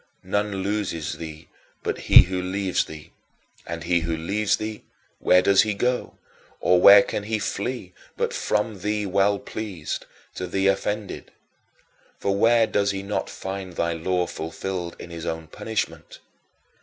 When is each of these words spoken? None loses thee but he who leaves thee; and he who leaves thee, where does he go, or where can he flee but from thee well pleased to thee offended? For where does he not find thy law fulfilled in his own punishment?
None 0.23 0.63
loses 0.63 1.17
thee 1.19 1.47
but 1.83 1.99
he 1.99 2.23
who 2.23 2.41
leaves 2.41 2.85
thee; 2.85 3.11
and 3.67 3.83
he 3.83 3.99
who 3.99 4.17
leaves 4.17 4.57
thee, 4.57 4.81
where 5.19 5.43
does 5.43 5.61
he 5.61 5.75
go, 5.75 6.17
or 6.59 6.81
where 6.81 7.03
can 7.03 7.21
he 7.21 7.37
flee 7.37 7.93
but 8.17 8.33
from 8.33 8.79
thee 8.79 9.05
well 9.05 9.37
pleased 9.37 10.07
to 10.33 10.47
thee 10.47 10.65
offended? 10.65 11.29
For 12.17 12.35
where 12.35 12.65
does 12.65 12.89
he 12.89 13.03
not 13.03 13.29
find 13.29 13.73
thy 13.75 13.93
law 13.93 14.25
fulfilled 14.25 14.95
in 14.97 15.11
his 15.11 15.27
own 15.27 15.45
punishment? 15.45 16.17